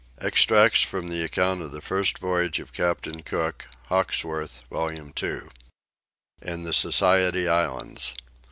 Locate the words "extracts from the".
0.19-1.23